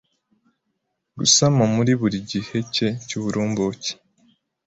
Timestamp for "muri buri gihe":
1.75-2.57